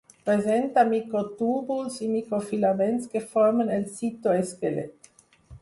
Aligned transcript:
Presenta 0.27 0.83
microtúbuls 0.93 1.99
i 2.07 2.09
microfilaments 2.15 3.07
que 3.13 3.23
formen 3.35 3.73
el 3.79 3.87
citoesquelet. 4.01 5.15